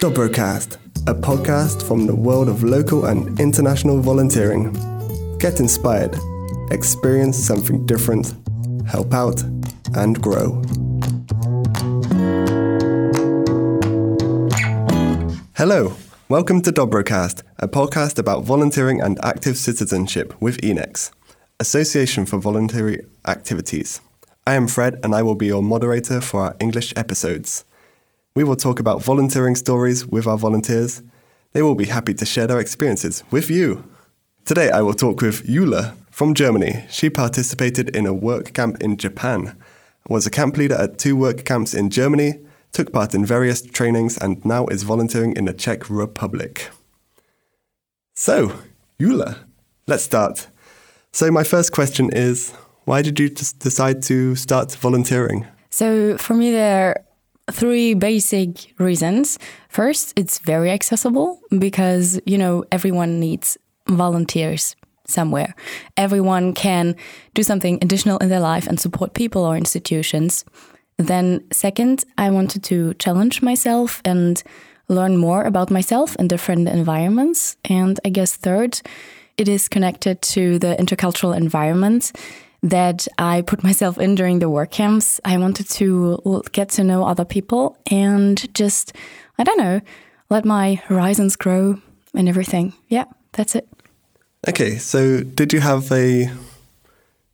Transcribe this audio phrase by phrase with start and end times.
[0.00, 0.76] Dobrocast,
[1.08, 4.72] a podcast from the world of local and international volunteering.
[5.38, 6.16] Get inspired,
[6.70, 8.32] experience something different,
[8.86, 9.42] help out,
[9.96, 10.62] and grow.
[15.56, 15.96] Hello,
[16.28, 21.10] welcome to Dobrocast, a podcast about volunteering and active citizenship with INEX,
[21.58, 24.00] Association for Voluntary Activities.
[24.46, 27.64] I am Fred and I will be your moderator for our English episodes.
[28.38, 31.02] We will talk about volunteering stories with our volunteers.
[31.54, 33.82] They will be happy to share their experiences with you.
[34.44, 36.84] Today I will talk with Jule from Germany.
[36.88, 39.56] She participated in a work camp in Japan,
[40.08, 42.34] was a camp leader at two work camps in Germany,
[42.70, 46.70] took part in various trainings, and now is volunteering in the Czech Republic.
[48.14, 48.52] So,
[49.00, 49.34] Jule,
[49.88, 50.46] let's start.
[51.10, 52.52] So, my first question is
[52.84, 55.44] why did you decide to start volunteering?
[55.70, 57.04] So, for me, there
[57.50, 59.38] three basic reasons.
[59.68, 65.54] First, it's very accessible because, you know, everyone needs volunteers somewhere.
[65.96, 66.94] Everyone can
[67.34, 70.44] do something additional in their life and support people or institutions.
[70.98, 74.42] Then, second, I wanted to challenge myself and
[74.88, 77.56] learn more about myself in different environments.
[77.64, 78.80] And I guess third,
[79.36, 82.12] it is connected to the intercultural environment
[82.62, 85.20] that I put myself in during the work camps.
[85.24, 88.92] I wanted to get to know other people and just,
[89.38, 89.80] I don't know,
[90.30, 91.80] let my horizons grow
[92.14, 92.72] and everything.
[92.88, 93.68] Yeah, that's it.
[94.48, 96.30] Okay, so did you have a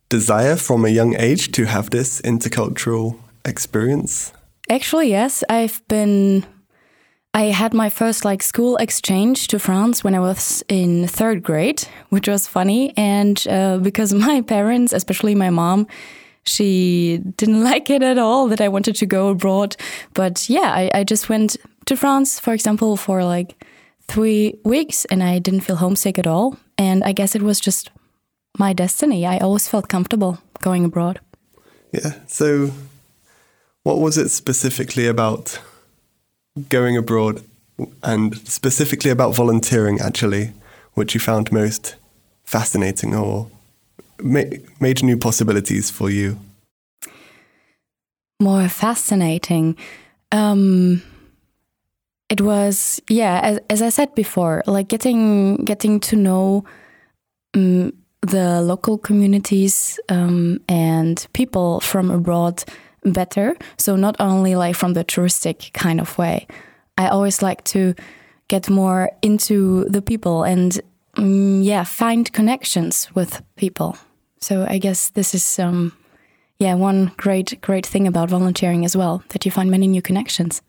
[0.09, 4.33] desire from a young age to have this intercultural experience?
[4.69, 5.43] Actually, yes.
[5.49, 6.45] I've been
[7.35, 11.85] I had my first like school exchange to France when I was in third grade,
[12.07, 12.93] which was funny.
[12.95, 15.85] And uh, because my parents, especially my mom,
[16.45, 19.75] she didn't like it at all that I wanted to go abroad.
[20.13, 23.65] But yeah, I, I just went to France, for example, for like
[24.07, 26.57] three weeks and I didn't feel homesick at all.
[26.77, 27.91] And I guess it was just
[28.57, 29.25] my destiny.
[29.25, 31.19] I always felt comfortable going abroad.
[31.91, 32.13] Yeah.
[32.27, 32.71] So,
[33.83, 35.59] what was it specifically about
[36.69, 37.43] going abroad
[38.03, 40.53] and specifically about volunteering, actually,
[40.93, 41.95] which you found most
[42.43, 43.49] fascinating or
[44.21, 44.43] ma-
[44.79, 46.39] major new possibilities for you?
[48.39, 49.77] More fascinating.
[50.31, 51.01] Um,
[52.29, 56.65] it was yeah, as, as I said before, like getting getting to know
[57.53, 62.63] um, the local communities um, and people from abroad
[63.05, 63.55] better.
[63.77, 66.47] So not only like from the touristic kind of way.
[66.97, 67.93] I always like to
[68.47, 70.79] get more into the people and
[71.17, 73.97] um, yeah, find connections with people.
[74.39, 75.93] So I guess this is um
[76.59, 80.61] yeah, one great great thing about volunteering as well that you find many new connections.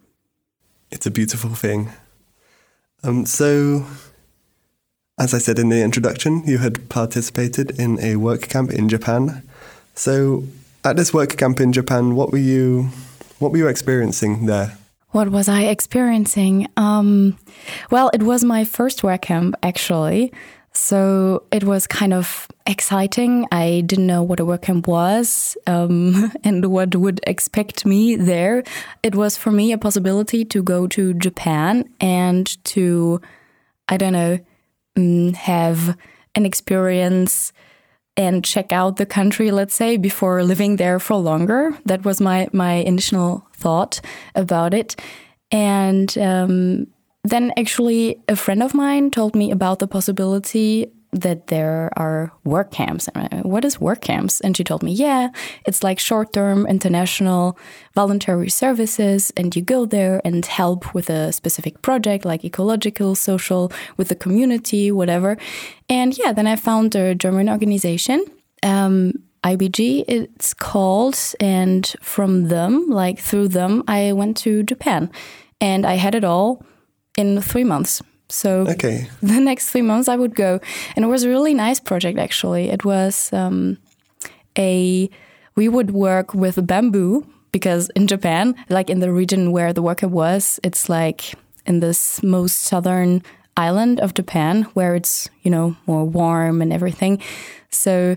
[0.90, 1.90] It's a beautiful thing.
[3.02, 3.84] Um so
[5.18, 9.42] as I said in the introduction, you had participated in a work camp in Japan.
[9.94, 10.44] So
[10.86, 12.88] at this work camp in Japan, what were you
[13.38, 14.78] what were you experiencing there?
[15.10, 16.68] What was I experiencing?
[16.76, 17.38] Um,
[17.90, 20.32] well, it was my first work camp actually.
[20.72, 23.46] So it was kind of exciting.
[23.50, 28.62] I didn't know what a work camp was um, and what would expect me there.
[29.02, 33.22] It was for me a possibility to go to Japan and to,
[33.88, 34.38] I don't know,
[34.96, 35.96] mm, have
[36.34, 37.52] an experience
[38.16, 41.76] and check out the country, let's say, before living there for longer.
[41.84, 44.00] That was my my initial thought
[44.34, 44.96] about it,
[45.50, 46.86] and um,
[47.24, 52.70] then actually a friend of mine told me about the possibility that there are work
[52.70, 53.08] camps.
[53.42, 54.40] What is work camps?
[54.40, 55.28] And she told me, yeah,
[55.64, 57.58] it's like short term international
[57.94, 63.72] voluntary services, and you go there and help with a specific project, like ecological, social,
[63.96, 65.36] with the community, whatever.
[65.88, 68.24] And yeah, then I found a German organization.
[68.62, 69.12] Um,
[69.44, 75.10] IBG, it's called, and from them, like through them, I went to Japan
[75.60, 76.64] and I had it all
[77.16, 78.02] in three months.
[78.28, 79.08] So okay.
[79.22, 80.60] the next three months I would go,
[80.94, 82.18] and it was a really nice project.
[82.18, 83.78] Actually, it was um,
[84.58, 85.08] a
[85.54, 90.08] we would work with bamboo because in Japan, like in the region where the worker
[90.08, 91.34] was, it's like
[91.64, 93.22] in this most southern
[93.56, 97.22] island of Japan where it's you know more warm and everything.
[97.70, 98.16] So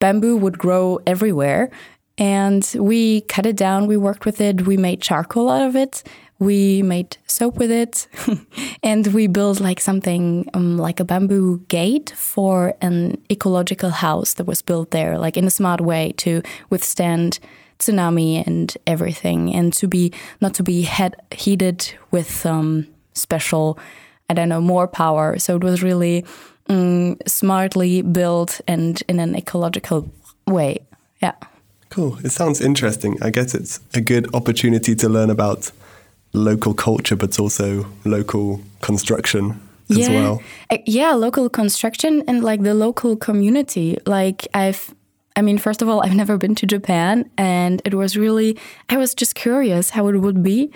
[0.00, 1.70] bamboo would grow everywhere.
[2.16, 6.04] And we cut it down, we worked with it, we made charcoal out of it,
[6.38, 8.08] we made soap with it
[8.82, 14.46] and we built like something um, like a bamboo gate for an ecological house that
[14.46, 17.38] was built there like in a smart way to withstand
[17.78, 23.78] tsunami and everything and to be not to be head, heated with um, special
[24.30, 25.38] i don't know more power.
[25.38, 26.24] So it was really
[26.68, 30.10] um, smartly built and in an ecological
[30.46, 30.78] way.
[31.20, 31.34] Yeah.
[31.90, 32.18] Cool.
[32.24, 33.18] It sounds interesting.
[33.22, 35.70] I guess it's a good opportunity to learn about
[36.34, 39.60] local culture, but also local construction
[39.90, 40.08] as yeah.
[40.10, 40.42] well.
[40.70, 43.98] Uh, yeah, local construction and like the local community.
[44.06, 44.94] Like I've
[45.36, 48.58] I mean, first of all, I've never been to Japan and it was really
[48.88, 50.70] I was just curious how it would be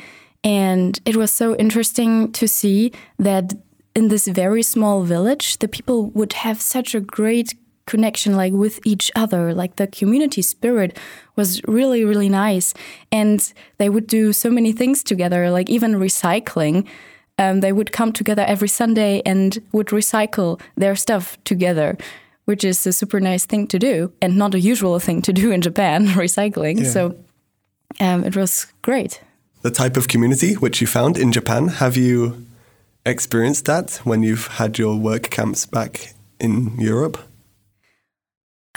[0.44, 3.54] and it was so interesting to see that
[3.94, 7.54] in this very small village the people would have such a great
[7.88, 9.52] connection like with each other.
[9.54, 10.96] Like the community spirit
[11.34, 12.74] was really really nice.
[13.10, 16.86] And they would do so many things together like even recycling.
[17.40, 21.96] Um, they would come together every sunday and would recycle their stuff together
[22.48, 25.52] which is a super nice thing to do and not a usual thing to do
[25.52, 26.78] in japan recycling.
[26.78, 26.90] Yeah.
[26.90, 27.14] so
[28.00, 29.20] um, it was great.
[29.62, 32.46] The type of community which you found in japan have you
[33.04, 37.18] experienced that when you've had your work camps back in europe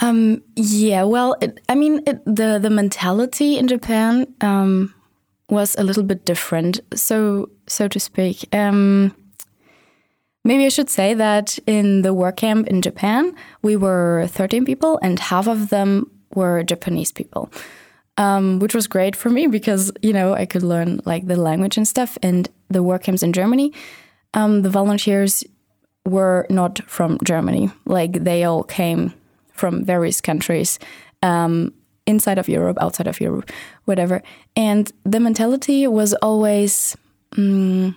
[0.02, 4.92] um, yeah, well, it, I mean, it, the the mentality in Japan um,
[5.48, 8.52] was a little bit different, so so to speak.
[8.52, 9.14] Um,
[10.44, 13.32] maybe I should say that in the work camp in Japan,
[13.62, 17.48] we were 13 people, and half of them were Japanese people,
[18.16, 21.76] um, which was great for me because you know I could learn like the language
[21.76, 22.18] and stuff.
[22.24, 23.72] And the work camps in Germany,
[24.34, 25.44] um, the volunteers
[26.04, 29.14] were not from Germany; like they all came
[29.52, 30.78] from various countries
[31.22, 31.72] um,
[32.06, 33.50] inside of Europe, outside of Europe,
[33.84, 34.22] whatever.
[34.56, 36.96] And the mentality was always
[37.36, 37.96] um,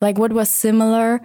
[0.00, 1.20] like what was similar.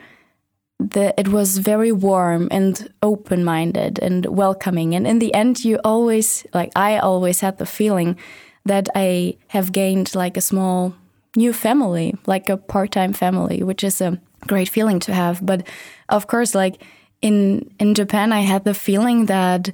[0.80, 4.94] The, it was very warm and open minded and welcoming.
[4.94, 8.18] And in the end, you always, like, I always had the feeling
[8.66, 10.94] that I have gained like a small
[11.38, 15.46] new family, like a part time family, which is a great feeling to have.
[15.46, 15.66] But
[16.10, 16.84] of course, like,
[17.25, 19.74] in in Japan, I had the feeling that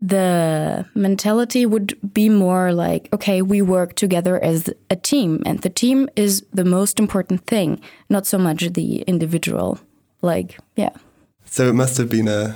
[0.00, 5.68] the mentality would be more like, okay, we work together as a team, and the
[5.70, 9.78] team is the most important thing, not so much the individual.
[10.22, 10.94] Like, yeah.
[11.44, 12.54] So it must have been a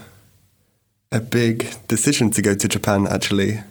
[1.11, 3.07] a big decision to go to Japan.
[3.07, 3.63] Actually,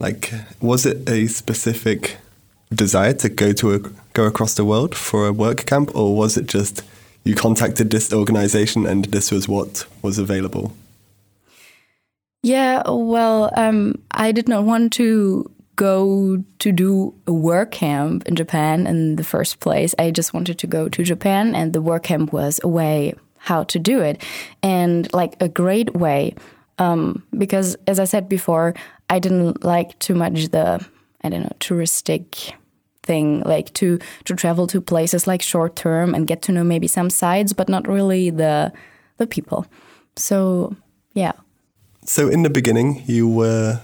[0.00, 2.16] like, was it a specific
[2.74, 3.78] desire to go to a,
[4.14, 6.82] go across the world for a work camp, or was it just
[7.24, 10.72] you contacted this organization and this was what was available?
[12.42, 18.36] Yeah, well, um, I did not want to go to do a work camp in
[18.36, 19.94] Japan in the first place.
[19.98, 23.64] I just wanted to go to Japan, and the work camp was a way how
[23.64, 24.22] to do it,
[24.62, 26.34] and like a great way.
[26.78, 28.74] Um, because, as I said before,
[29.08, 30.84] I didn't like too much the
[31.22, 32.52] I don't know touristic
[33.04, 36.88] thing like to to travel to places like short term and get to know maybe
[36.88, 38.72] some sides but not really the
[39.18, 39.66] the people.
[40.16, 40.74] So
[41.14, 41.32] yeah.
[42.04, 43.80] So in the beginning you were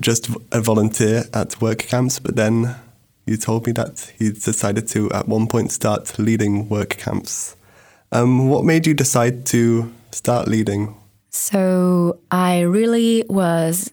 [0.00, 2.76] just a volunteer at work camps but then
[3.26, 7.56] you told me that you decided to at one point start leading work camps.
[8.12, 10.94] Um, what made you decide to start leading?
[11.30, 13.92] So i really was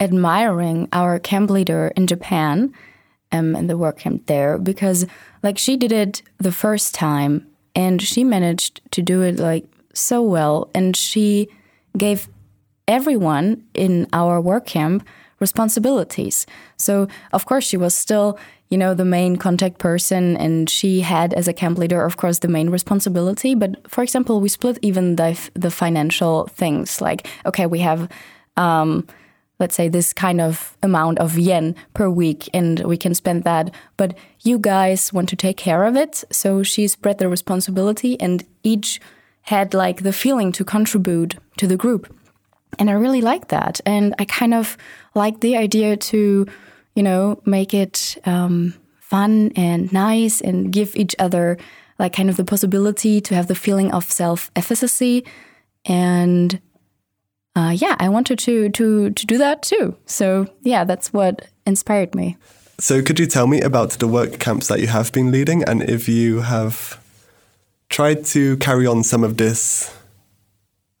[0.00, 2.72] admiring our camp leader in japan
[3.32, 5.06] um, and the work camp there because
[5.42, 10.22] like she did it the first time and she managed to do it like so
[10.22, 10.70] well.
[10.74, 11.48] And she
[11.96, 12.28] gave
[12.88, 15.06] everyone in our work camp
[15.38, 16.46] responsibilities.
[16.76, 21.34] So of course she was still you know the main contact person and she had
[21.34, 23.54] as a camp leader of course the main responsibility.
[23.54, 27.00] But for example we split even the the financial things.
[27.00, 28.08] Like okay we have
[28.56, 29.06] um,
[29.60, 33.72] let's say this kind of amount of yen per week and we can spend that.
[33.96, 38.44] But you guys want to take care of it so she spread the responsibility and
[38.62, 39.00] each
[39.42, 42.12] had like the feeling to contribute to the group.
[42.78, 43.80] And i really like that.
[43.84, 44.76] And i kind of
[45.14, 46.46] like the idea to
[46.94, 51.58] you know make it um, fun and nice and give each other
[51.98, 55.24] like kind of the possibility to have the feeling of self efficacy
[55.84, 56.60] and
[57.56, 59.96] uh, yeah, I wanted to to to do that too.
[60.06, 62.36] So yeah, that's what inspired me.
[62.78, 65.82] So could you tell me about the work camps that you have been leading, and
[65.82, 66.98] if you have
[67.88, 69.92] tried to carry on some of this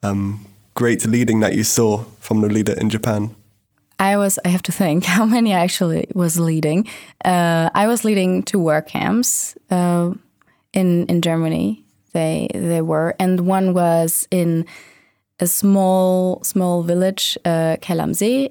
[0.02, 3.34] um, great leading that you saw from the leader in Japan?
[3.98, 6.88] I was, I have to think how many I actually was leading.
[7.24, 10.12] Uh, I was leading two work camps uh,
[10.72, 11.84] in in Germany.
[12.12, 14.66] They they were, and one was in
[15.40, 17.76] a small small village, uh,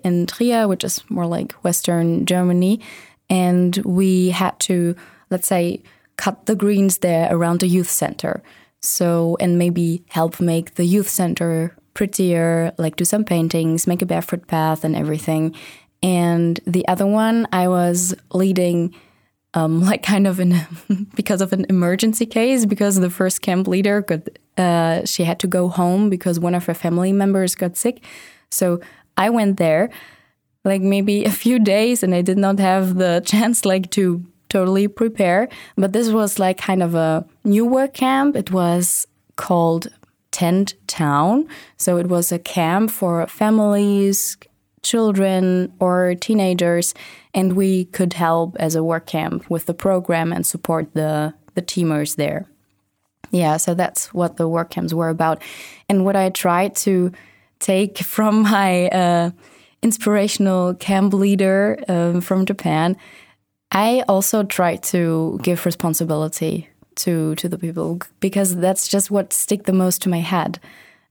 [0.04, 2.82] in Trier, which is more like Western Germany,
[3.30, 4.96] and we had to
[5.30, 5.82] let's say
[6.18, 8.42] cut the greens there around the youth center.
[8.82, 14.06] So and maybe help make the youth center prettier, like do some paintings, make a
[14.06, 15.56] barefoot path and everything.
[16.02, 18.96] And the other one, I was leading
[19.54, 20.56] um, like kind of in
[21.16, 24.28] because of an emergency case because the first camp leader got
[24.58, 28.04] uh, she had to go home because one of her family members got sick.
[28.52, 28.82] So
[29.16, 29.90] I went there
[30.66, 34.88] like maybe a few days and I did not have the chance like to totally
[34.88, 35.48] prepare.
[35.78, 38.36] But this was like kind of a new work camp.
[38.36, 39.88] It was called
[40.32, 41.48] Tent Town.
[41.78, 44.38] So it was a camp for families,
[44.82, 46.94] children, or teenagers,
[47.34, 51.62] and we could help as a work camp with the program and support the, the
[51.62, 52.48] teamers there.
[53.32, 55.42] Yeah, so that's what the work camps were about.
[55.88, 57.12] And what I tried to
[57.60, 59.32] take from my uh,
[59.82, 62.98] inspirational camp leader um, from Japan,
[63.72, 69.64] I also tried to give responsibility to to the people because that's just what stick
[69.64, 70.60] the most to my head.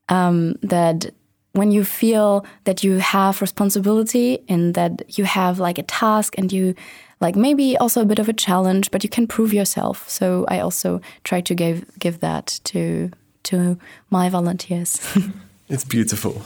[0.08, 1.12] Um, that
[1.52, 6.52] when you feel that you have responsibility and that you have like a task and
[6.52, 6.74] you
[7.20, 10.08] like maybe also a bit of a challenge, but you can prove yourself.
[10.08, 13.10] So I also try to give give that to
[13.44, 13.78] to
[14.10, 15.00] my volunteers.
[15.68, 16.42] it's beautiful.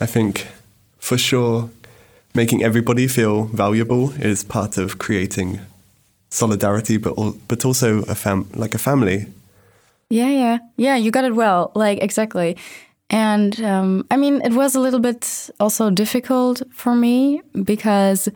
[0.00, 0.48] I think
[0.98, 1.70] for sure
[2.34, 5.60] making everybody feel valuable is part of creating
[6.30, 7.14] solidarity, but
[7.48, 9.26] but also a fam like a family.
[10.10, 10.96] Yeah, yeah, yeah.
[10.96, 11.70] You got it well.
[11.74, 12.56] Like exactly.
[13.10, 18.28] And um, I mean, it was a little bit also difficult for me because,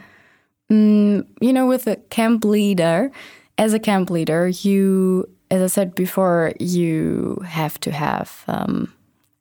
[0.70, 3.10] mm, you know, with a camp leader,
[3.56, 8.92] as a camp leader, you, as I said before, you have to have um,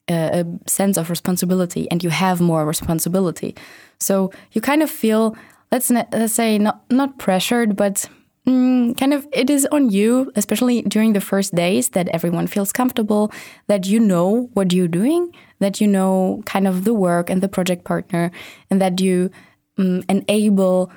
[0.10, 3.56] a, a sense of responsibility, and you have more responsibility.
[4.00, 5.36] So you kind of feel,
[5.72, 8.10] let's let's say, not not pressured, but
[8.48, 12.72] mm, kind of it is on you, especially during the first days, that everyone feels
[12.72, 13.32] comfortable,
[13.68, 17.50] that you know what you're doing, that you know kind of the work and the
[17.50, 18.32] project partner,
[18.72, 19.30] and that you
[19.78, 20.92] um, enable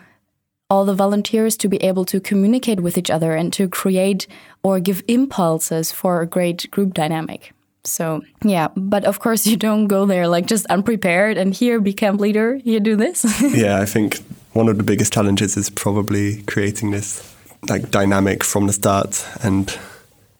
[0.70, 4.28] all the volunteers to be able to communicate with each other and to create
[4.62, 7.52] or give impulses for a great group dynamic.
[7.82, 11.92] So yeah, but of course you don't go there like just unprepared and here be
[11.92, 13.24] camp leader, you do this.
[13.54, 14.20] yeah, I think
[14.52, 17.34] one of the biggest challenges is probably creating this
[17.68, 19.78] like dynamic from the start and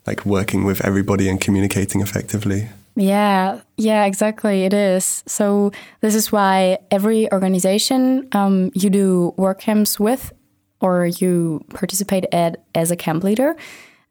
[0.07, 2.69] like working with everybody and communicating effectively.
[2.97, 4.65] Yeah, yeah, exactly.
[4.65, 5.23] It is.
[5.27, 10.33] So this is why every organization um, you do work camps with,
[10.81, 13.55] or you participate at as a camp leader,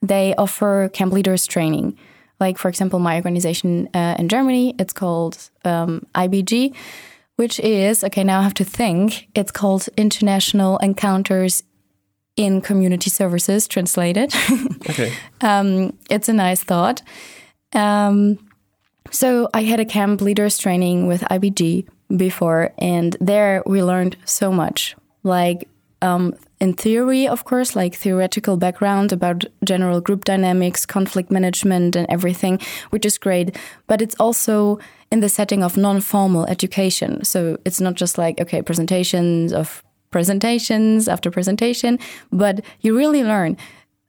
[0.01, 1.97] they offer camp leaders training.
[2.39, 6.73] Like for example, my organization uh, in Germany, it's called um, IBG,
[7.35, 8.23] which is okay.
[8.23, 9.27] Now I have to think.
[9.35, 11.63] It's called International Encounters
[12.39, 14.33] in community services translated.
[14.89, 15.11] okay.
[15.41, 17.01] um, it's a nice thought.
[17.73, 18.39] Um,
[19.11, 24.53] so I had a camp leaders training with IBG before, and there we learned so
[24.53, 24.95] much.
[25.21, 25.67] Like
[26.01, 32.07] um, in theory, of course, like theoretical background about general group dynamics, conflict management, and
[32.09, 32.57] everything,
[32.91, 33.57] which is great.
[33.87, 34.79] But it's also
[35.11, 37.25] in the setting of non formal education.
[37.25, 41.99] So it's not just like, okay, presentations of presentations after presentation,
[42.31, 43.57] but you really learn.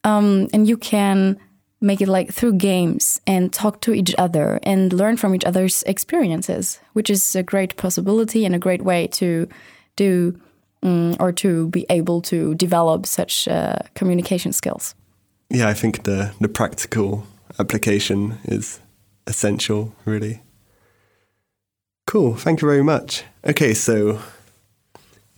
[0.05, 1.39] Um, and you can
[1.81, 5.83] make it like through games and talk to each other and learn from each other's
[5.85, 9.49] experiences, which is a great possibility and a great way to
[9.97, 10.39] do
[10.83, 14.95] um, or to be able to develop such uh, communication skills.
[15.49, 17.27] Yeah, I think the, the practical
[17.59, 18.81] application is
[19.27, 20.43] essential, really.
[22.07, 23.25] Cool, thank you very much.
[23.45, 24.21] Okay, so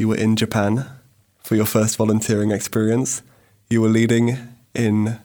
[0.02, 0.84] you were in Japan
[1.44, 3.22] for your first volunteering experience.
[3.70, 4.36] You were leading
[4.74, 5.20] in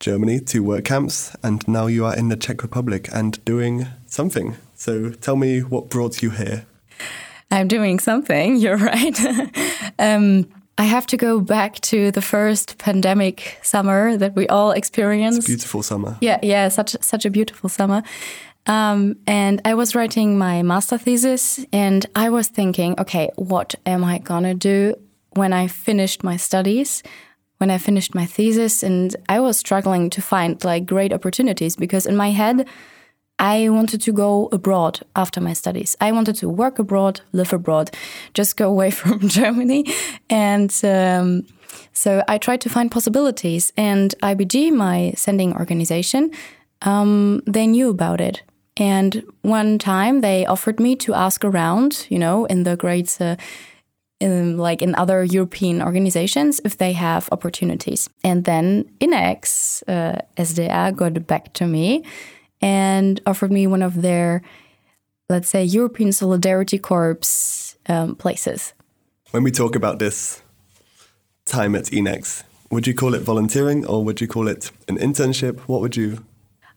[0.00, 4.56] Germany to work camps, and now you are in the Czech Republic and doing something.
[4.74, 6.66] So tell me what brought you here.
[7.50, 9.18] I'm doing something, you're right.
[9.98, 15.46] um, I have to go back to the first pandemic summer that we all experienced.
[15.46, 16.18] beautiful summer.
[16.20, 18.02] Yeah, yeah, such such a beautiful summer.
[18.66, 24.04] Um, and I was writing my master thesis, and I was thinking, okay, what am
[24.04, 24.94] I gonna do
[25.30, 27.02] when I finished my studies?
[27.58, 32.06] When I finished my thesis, and I was struggling to find like great opportunities because
[32.06, 32.66] in my head,
[33.38, 35.94] I wanted to go abroad after my studies.
[36.00, 37.90] I wanted to work abroad, live abroad,
[38.34, 39.84] just go away from Germany.
[40.30, 41.46] And um,
[41.92, 43.72] so I tried to find possibilities.
[43.76, 46.30] And IBG, my sending organization,
[46.82, 48.42] um, they knew about it.
[48.76, 53.20] And one time they offered me to ask around, you know, in the grades.
[53.20, 53.36] Uh,
[54.20, 58.08] in, like in other European organizations if they have opportunities.
[58.24, 62.04] And then INEX uh, SDA got back to me
[62.60, 64.42] and offered me one of their,
[65.28, 68.72] let's say, European Solidarity Corps um, places.
[69.32, 70.42] When we talk about this
[71.44, 75.60] time at INEX, would you call it volunteering or would you call it an internship?
[75.60, 76.24] What would you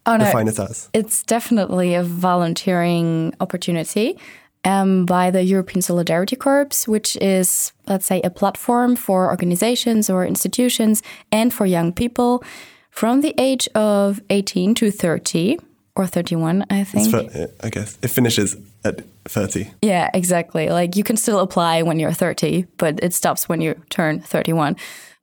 [0.06, 0.89] oh, no, define it as?
[0.94, 4.18] It's definitely a volunteering opportunity
[4.63, 10.25] um, by the European Solidarity Corps, which is, let's say, a platform for organizations or
[10.25, 11.01] institutions
[11.32, 12.44] and for young people
[12.89, 15.60] from the age of 18 to 30
[15.96, 17.12] or 31, I think.
[17.12, 19.72] For, I guess it finishes at 30.
[19.82, 20.70] Yeah, exactly.
[20.70, 24.75] Like you can still apply when you're 30, but it stops when you turn 31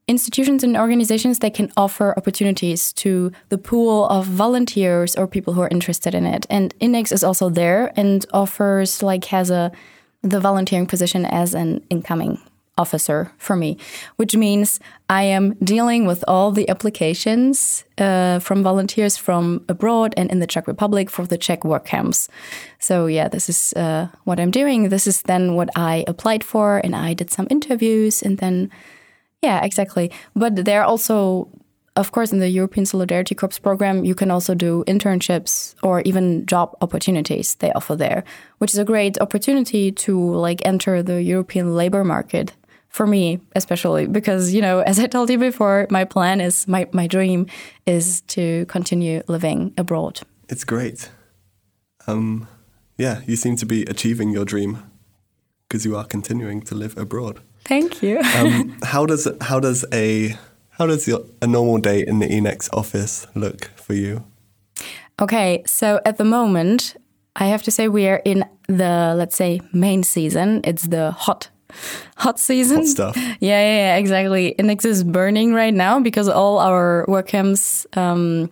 [0.09, 5.63] institutions and organizations they can offer opportunities to the pool of volunteers or people who
[5.63, 6.47] are interested in it.
[6.49, 9.73] And INEX is also there and offers like has a
[10.23, 12.41] the volunteering position as an incoming
[12.79, 13.79] officer for me
[14.17, 20.31] which means i am dealing with all the applications uh, from volunteers from abroad and
[20.31, 22.29] in the czech republic for the czech work camps.
[22.79, 24.91] So yeah this is uh, what i'm doing.
[24.91, 28.71] This is then what i applied for and i did some interviews and then
[29.47, 30.11] yeah, exactly.
[30.35, 31.49] But there are also,
[31.95, 36.45] of course, in the European Solidarity Corps program, you can also do internships or even
[36.47, 38.25] job opportunities they offer there,
[38.59, 40.13] which is a great opportunity to
[40.47, 42.53] like enter the European labor market
[42.89, 46.89] for me especially because you know as i told you before my plan is my,
[46.93, 47.47] my dream
[47.85, 50.21] is to continue living abroad.
[50.49, 51.11] It's great.
[52.07, 52.49] Um,
[52.97, 54.79] yeah you seem to be achieving your dream
[55.69, 58.21] because you are continuing to live abroad Thank you.
[58.21, 60.37] um, how does how does a
[60.71, 64.25] how does your, a normal day in the INEX office look for you?
[65.21, 66.97] Okay, so at the moment,
[67.35, 70.61] I have to say we are in the let's say main season.
[70.65, 71.49] It's the hot
[72.17, 72.79] hot season.
[72.79, 73.17] Hot stuff.
[73.41, 74.55] Yeah, yeah, yeah exactly.
[74.59, 78.51] INEX is burning right now because all our work camps um,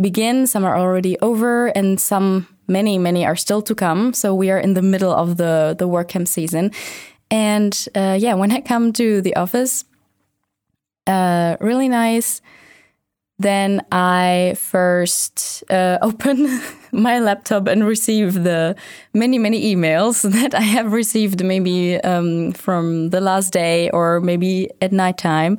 [0.00, 0.46] begin.
[0.46, 4.12] Some are already over, and some many many are still to come.
[4.14, 6.70] So we are in the middle of the the work camp season,
[7.30, 9.84] and uh, yeah, when I come to the office,
[11.06, 12.40] uh, really nice.
[13.40, 16.60] Then I first uh, open
[16.90, 18.74] my laptop and receive the
[19.14, 24.70] many, many emails that I have received maybe um, from the last day or maybe
[24.82, 25.58] at nighttime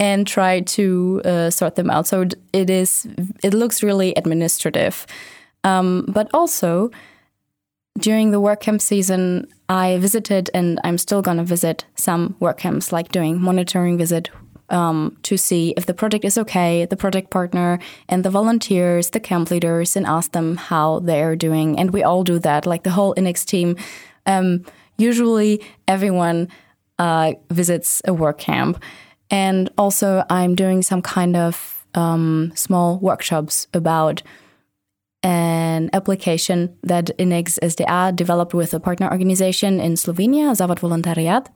[0.00, 2.08] and try to uh, sort them out.
[2.08, 3.06] So it is,
[3.44, 5.06] it looks really administrative.
[5.62, 6.90] Um, but also,
[7.98, 12.58] during the work camp season, I visited and I'm still going to visit some work
[12.58, 14.30] camps, like doing monitoring visit
[14.70, 17.78] um, to see if the project is okay, the project partner
[18.08, 21.78] and the volunteers, the camp leaders, and ask them how they're doing.
[21.78, 23.76] And we all do that, like the whole INEX team.
[24.26, 24.64] Um,
[24.96, 26.48] usually, everyone
[26.98, 28.82] uh, visits a work camp.
[29.30, 34.22] And also, I'm doing some kind of um, small workshops about
[35.22, 41.46] an application that INEX SDA developed with a partner organization in Slovenia, Zavod Voluntariat.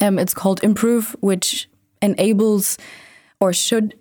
[0.00, 1.68] Um, it's called Improve, which
[2.00, 2.78] enables
[3.40, 3.94] or should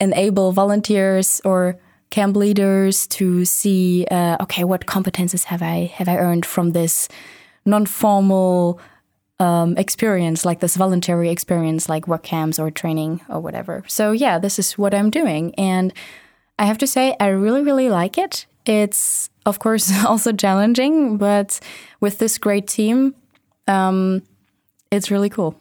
[0.00, 1.78] enable volunteers or
[2.10, 7.08] camp leaders to see, uh, okay, what competences have I have I earned from this
[7.64, 8.80] non-formal
[9.40, 13.82] um, experience, like this voluntary experience, like work camps or training or whatever.
[13.88, 15.92] So yeah, this is what I'm doing, and
[16.62, 18.46] I have to say, I really, really like it.
[18.66, 21.58] It's, of course, also challenging, but
[22.00, 23.16] with this great team,
[23.66, 24.22] um,
[24.92, 25.56] it's really cool.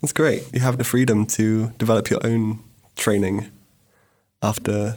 [0.00, 0.44] It's great.
[0.54, 2.60] You have the freedom to develop your own
[2.94, 3.50] training
[4.42, 4.96] after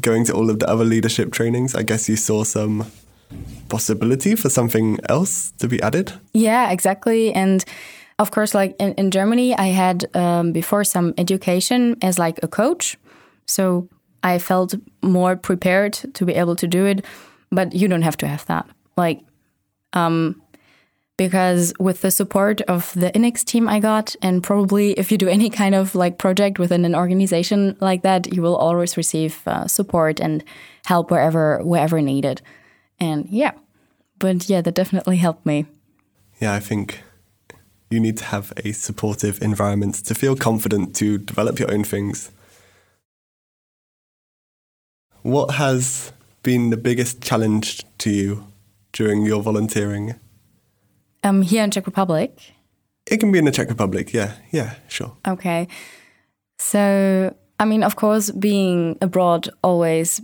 [0.00, 1.74] going to all of the other leadership trainings.
[1.74, 2.86] I guess you saw some
[3.68, 6.12] possibility for something else to be added.
[6.32, 7.32] Yeah, exactly.
[7.34, 7.64] And
[8.20, 12.46] of course, like in, in Germany, I had um, before some education as like a
[12.46, 12.96] coach.
[13.46, 13.88] So
[14.22, 17.04] I felt more prepared to be able to do it.
[17.50, 18.66] But you don't have to have that.
[18.96, 19.20] Like,
[19.92, 20.40] um,
[21.18, 25.28] because with the support of the INEX team I got, and probably if you do
[25.28, 29.66] any kind of like project within an organization like that, you will always receive uh,
[29.66, 30.42] support and
[30.86, 32.40] help wherever wherever needed.
[32.98, 33.52] And yeah,
[34.18, 35.66] but yeah, that definitely helped me.
[36.40, 37.02] Yeah, I think
[37.90, 42.30] you need to have a supportive environment to feel confident to develop your own things
[45.22, 48.46] what has been the biggest challenge to you
[48.92, 50.14] during your volunteering?
[51.24, 52.52] Um, here in Czech Republic.
[53.06, 54.12] It can be in the Czech Republic.
[54.12, 55.16] Yeah, yeah, sure.
[55.26, 55.68] Okay.
[56.58, 60.20] So, I mean, of course, being abroad always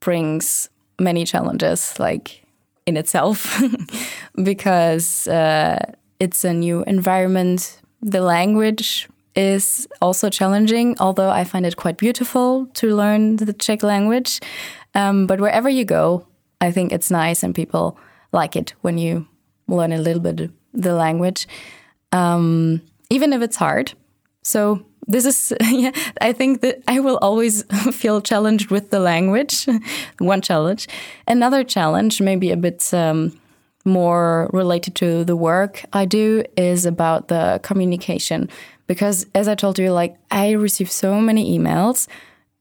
[0.00, 2.44] brings many challenges, like
[2.86, 3.62] in itself,
[4.42, 5.78] because uh,
[6.20, 7.80] it's a new environment.
[8.00, 13.82] The language is also challenging, although I find it quite beautiful to learn the Czech
[13.82, 14.40] language.
[14.94, 16.26] Um, but wherever you go,
[16.60, 17.98] I think it's nice and people
[18.32, 19.26] like it when you
[19.68, 21.46] learn a little bit the language,
[22.12, 23.92] um, even if it's hard.
[24.42, 27.62] So this is, yeah, I think that I will always
[27.92, 29.66] feel challenged with the language.
[30.18, 30.88] One challenge.
[31.26, 33.38] Another challenge, maybe a bit um,
[33.84, 38.48] more related to the work I do, is about the communication.
[38.88, 42.08] Because as I told you, like I received so many emails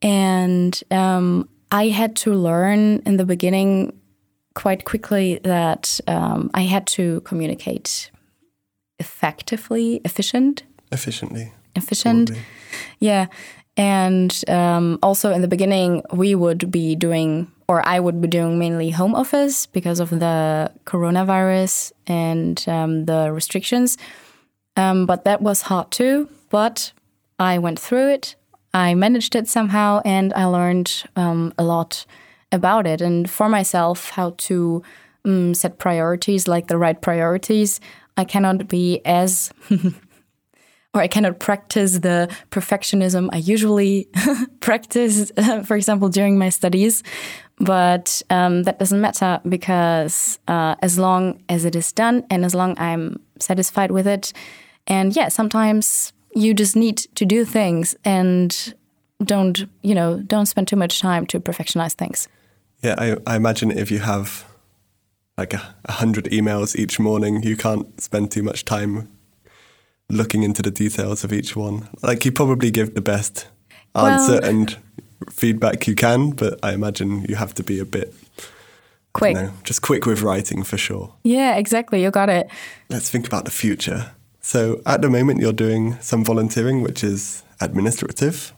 [0.01, 3.99] and um, I had to learn in the beginning
[4.53, 8.11] quite quickly that um, I had to communicate
[8.99, 10.63] effectively, efficient.
[10.91, 11.53] Efficiently.
[11.75, 12.29] Efficient.
[12.29, 12.45] Probably.
[12.99, 13.27] Yeah.
[13.77, 18.57] And um, also in the beginning, we would be doing, or I would be doing
[18.57, 23.97] mainly home office because of the coronavirus and um, the restrictions.
[24.77, 26.29] Um, but that was hard too.
[26.49, 26.93] But
[27.39, 28.35] I went through it.
[28.73, 32.05] I managed it somehow, and I learned um, a lot
[32.51, 34.83] about it and for myself how to
[35.25, 37.81] um, set priorities, like the right priorities.
[38.15, 39.51] I cannot be as
[40.93, 44.07] or I cannot practice the perfectionism I usually
[44.59, 45.31] practice,
[45.63, 47.03] for example, during my studies.
[47.59, 52.53] But um, that doesn't matter because uh, as long as it is done and as
[52.53, 54.33] long I'm satisfied with it,
[54.87, 58.73] and yeah, sometimes you just need to do things and
[59.23, 62.27] don't you know don't spend too much time to perfectionize things.
[62.83, 64.45] Yeah, I, I imagine if you have
[65.37, 69.09] like a, a hundred emails each morning, you can't spend too much time
[70.09, 71.89] looking into the details of each one.
[72.01, 73.47] Like you probably give the best
[73.95, 74.77] answer well, and
[75.31, 78.13] feedback you can, but I imagine you have to be a bit
[79.13, 79.35] quick.
[79.35, 81.13] Know, just quick with writing for sure.
[81.23, 82.03] Yeah, exactly.
[82.03, 82.49] You got it.
[82.89, 84.11] Let's think about the future.
[84.41, 88.53] So at the moment you're doing some volunteering which is administrative.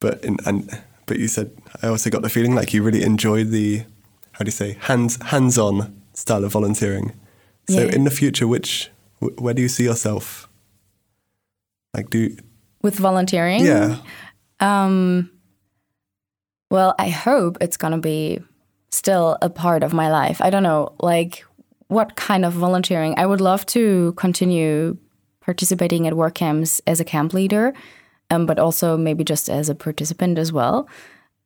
[0.00, 1.50] But in and but you said
[1.82, 3.84] I also got the feeling like you really enjoyed the
[4.32, 7.12] how do you say hands hands-on style of volunteering.
[7.68, 7.94] So yeah.
[7.94, 10.48] in the future which where do you see yourself
[11.96, 12.36] like, do you,
[12.82, 13.64] with volunteering?
[13.64, 13.96] Yeah.
[14.60, 15.30] Um,
[16.70, 18.40] well, I hope it's gonna be
[18.90, 20.42] still a part of my life.
[20.42, 21.44] I don't know, like
[21.88, 23.14] what kind of volunteering.
[23.16, 24.96] I would love to continue
[25.40, 27.72] participating at work camps as a camp leader,
[28.30, 30.88] um, but also maybe just as a participant as well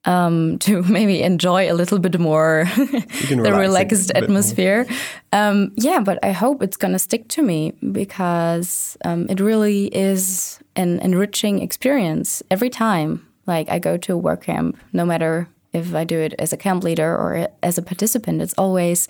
[0.04, 4.86] um, to maybe enjoy a little bit more the relaxed atmosphere.
[5.32, 9.86] Um, yeah, but I hope it's going to stick to me because um, it really
[9.86, 13.26] is an enriching experience every time.
[13.46, 16.56] Like I go to a work camp, no matter if I do it as a
[16.56, 19.08] camp leader or as a participant, it's always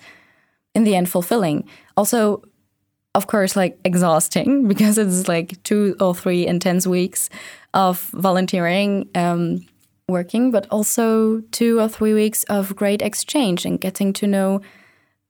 [0.73, 1.67] in the end fulfilling.
[1.97, 2.43] Also,
[3.13, 7.29] of course, like exhausting because it's like two or three intense weeks
[7.73, 9.09] of volunteering.
[9.15, 9.65] Um,
[10.11, 14.61] working, but also two or three weeks of great exchange and getting to know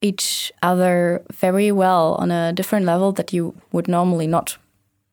[0.02, 4.58] each other very well on a different level that you would normally not,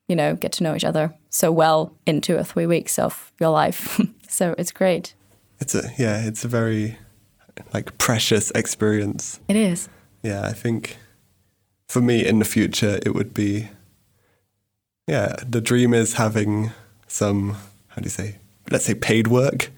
[0.07, 3.31] you know, get to know each other so well in two or three weeks of
[3.39, 4.01] your life.
[4.27, 5.13] so it's great.
[5.59, 6.97] It's a yeah, it's a very
[7.73, 9.39] like precious experience.
[9.47, 9.89] It is.
[10.23, 10.97] Yeah, I think
[11.87, 13.69] for me in the future it would be
[15.07, 16.71] yeah, the dream is having
[17.07, 17.55] some
[17.87, 18.35] how do you say
[18.71, 19.71] let's say paid work,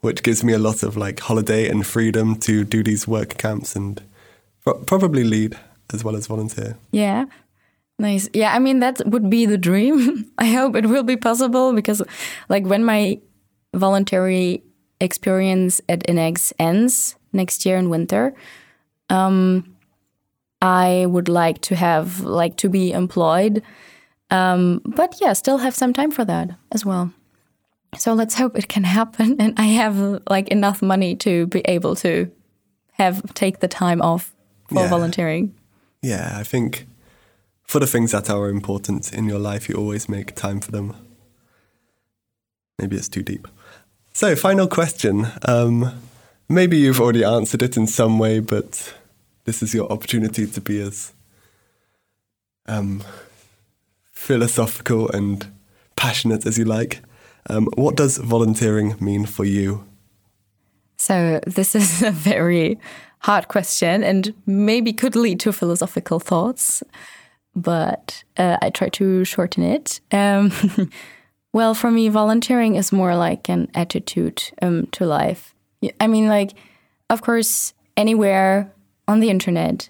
[0.00, 3.76] which gives me a lot of like holiday and freedom to do these work camps
[3.76, 4.02] and
[4.86, 5.56] probably lead
[5.92, 6.76] as well as volunteer.
[6.90, 7.26] Yeah.
[7.98, 8.28] Nice.
[8.32, 10.30] Yeah, I mean that would be the dream.
[10.38, 12.00] I hope it will be possible because
[12.48, 13.20] like when my
[13.74, 14.62] voluntary
[15.00, 18.34] experience at INEX ends next year in winter,
[19.10, 19.76] um,
[20.60, 23.62] I would like to have like to be employed.
[24.30, 27.12] Um, but yeah, still have some time for that as well.
[27.96, 31.94] So let's hope it can happen and I have like enough money to be able
[31.96, 32.30] to
[32.92, 34.34] have take the time off
[34.68, 34.88] for yeah.
[34.88, 35.54] volunteering.
[36.02, 36.86] Yeah, I think
[37.62, 40.94] for the things that are important in your life, you always make time for them.
[42.78, 43.48] Maybe it's too deep.
[44.12, 45.28] So, final question.
[45.46, 45.92] Um,
[46.48, 48.94] maybe you've already answered it in some way, but
[49.48, 51.14] this is your opportunity to be as
[52.66, 53.02] um,
[54.12, 55.46] philosophical and
[55.96, 57.00] passionate as you like.
[57.48, 59.86] Um, what does volunteering mean for you?
[60.98, 62.78] So, this is a very
[63.20, 66.82] hard question and maybe could lead to philosophical thoughts,
[67.56, 70.00] but uh, I try to shorten it.
[70.12, 70.52] Um,
[71.54, 75.54] well, for me, volunteering is more like an attitude um, to life.
[75.98, 76.52] I mean, like,
[77.08, 78.70] of course, anywhere
[79.08, 79.88] on the internet,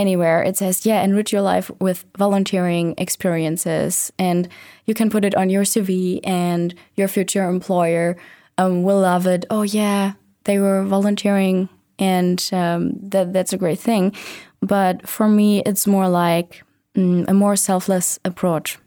[0.00, 4.12] anywhere, it says, yeah, enrich your life with volunteering experiences.
[4.18, 4.48] And
[4.84, 8.16] you can put it on your CV, and your future employer
[8.58, 9.46] um, will love it.
[9.50, 10.12] Oh, yeah,
[10.44, 11.68] they were volunteering,
[11.98, 14.14] and um, that, that's a great thing.
[14.60, 16.62] But for me, it's more like
[16.94, 18.78] mm, a more selfless approach.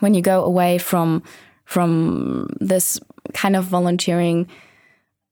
[0.00, 1.22] When you go away from
[1.64, 3.00] from this
[3.32, 4.48] kind of volunteering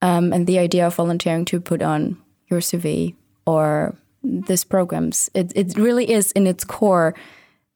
[0.00, 2.16] um, and the idea of volunteering to put on
[2.48, 3.14] your CV
[3.46, 5.30] or these programs.
[5.34, 7.14] It, it really is in its core,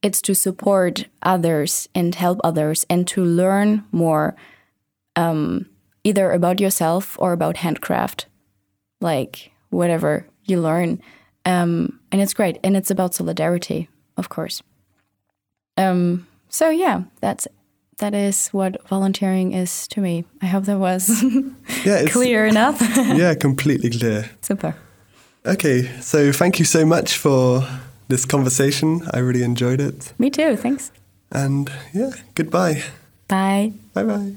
[0.02, 4.36] it's to support others and help others and to learn more
[5.16, 5.66] um,
[6.02, 8.26] either about yourself or about handcraft,
[9.00, 11.00] like whatever you learn.
[11.46, 12.58] Um, and it's great.
[12.62, 14.62] And it's about solidarity, of course.
[15.76, 17.48] Um, so yeah, that's
[17.98, 20.24] that is what volunteering is to me.
[20.42, 21.22] I hope that was
[21.84, 22.80] yeah, clear enough.
[22.96, 24.30] yeah, completely clear.
[24.40, 24.76] Super.
[25.46, 27.66] Okay, so thank you so much for
[28.08, 29.02] this conversation.
[29.12, 30.14] I really enjoyed it.
[30.18, 30.90] Me too, thanks.
[31.30, 32.82] And yeah, goodbye.
[33.28, 33.72] Bye.
[33.92, 34.32] Bye bye.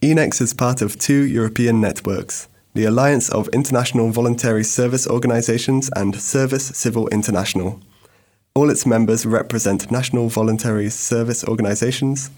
[0.00, 6.14] INEX is part of two European networks the Alliance of International Voluntary Service Organizations and
[6.14, 7.80] Service Civil International.
[8.54, 12.30] All its members represent national voluntary service organizations.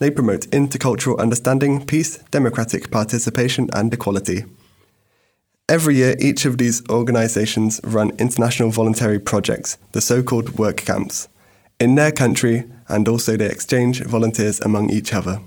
[0.00, 4.44] They promote intercultural understanding, peace, democratic participation, and equality.
[5.66, 11.26] Every year, each of these organizations run international voluntary projects, the so called work camps,
[11.80, 15.40] in their country, and also they exchange volunteers among each other.